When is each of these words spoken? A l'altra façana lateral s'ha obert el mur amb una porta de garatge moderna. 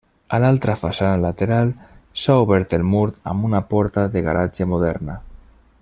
A 0.35 0.37
l'altra 0.43 0.75
façana 0.83 1.19
lateral 1.25 1.73
s'ha 2.23 2.37
obert 2.45 2.73
el 2.79 2.87
mur 2.95 3.05
amb 3.35 3.49
una 3.51 3.63
porta 3.75 4.07
de 4.17 4.25
garatge 4.31 4.69
moderna. 4.73 5.21